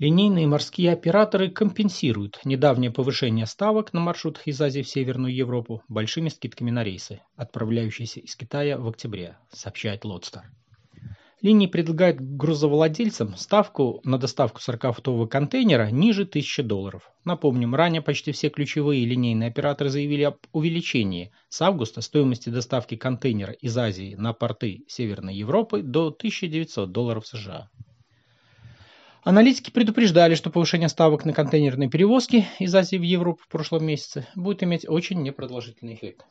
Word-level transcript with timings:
Линейные 0.00 0.46
морские 0.46 0.92
операторы 0.92 1.50
компенсируют 1.50 2.40
недавнее 2.46 2.90
повышение 2.90 3.44
ставок 3.44 3.92
на 3.92 4.00
маршрутах 4.00 4.46
из 4.46 4.58
Азии 4.58 4.80
в 4.80 4.88
Северную 4.88 5.34
Европу 5.34 5.82
большими 5.88 6.30
скидками 6.30 6.70
на 6.70 6.82
рейсы, 6.82 7.20
отправляющиеся 7.36 8.20
из 8.20 8.34
Китая 8.34 8.78
в 8.78 8.88
октябре, 8.88 9.36
сообщает 9.52 10.06
Лодстар. 10.06 10.50
Линии 11.42 11.66
предлагают 11.66 12.18
грузовладельцам 12.18 13.36
ставку 13.36 14.00
на 14.02 14.16
доставку 14.16 14.60
40-футового 14.66 15.28
контейнера 15.28 15.90
ниже 15.90 16.22
1000 16.22 16.62
долларов. 16.62 17.12
Напомним, 17.26 17.74
ранее 17.74 18.00
почти 18.00 18.32
все 18.32 18.48
ключевые 18.48 19.04
линейные 19.04 19.50
операторы 19.50 19.90
заявили 19.90 20.22
об 20.22 20.38
увеличении 20.52 21.30
с 21.50 21.60
августа 21.60 22.00
стоимости 22.00 22.48
доставки 22.48 22.96
контейнера 22.96 23.52
из 23.52 23.76
Азии 23.76 24.14
на 24.14 24.32
порты 24.32 24.82
Северной 24.88 25.34
Европы 25.34 25.82
до 25.82 26.06
1900 26.06 26.90
долларов 26.90 27.26
США. 27.26 27.68
Аналитики 29.30 29.70
предупреждали, 29.70 30.34
что 30.34 30.50
повышение 30.50 30.88
ставок 30.88 31.24
на 31.24 31.32
контейнерные 31.32 31.88
перевозки 31.88 32.48
из 32.58 32.74
Азии 32.74 32.96
в 32.96 33.02
Европу 33.02 33.40
в 33.44 33.46
прошлом 33.46 33.86
месяце 33.86 34.26
будет 34.34 34.64
иметь 34.64 34.88
очень 34.88 35.22
непродолжительный 35.22 35.94
эффект. 35.94 36.18